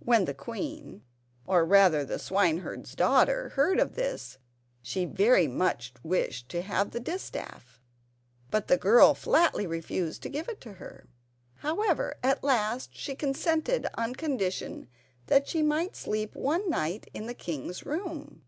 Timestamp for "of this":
3.78-4.38